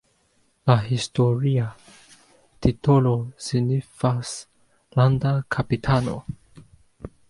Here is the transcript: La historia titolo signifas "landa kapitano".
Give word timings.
La 0.69 0.77
historia 0.85 1.65
titolo 2.67 3.13
signifas 3.51 4.35
"landa 5.01 5.39
kapitano". 5.57 6.23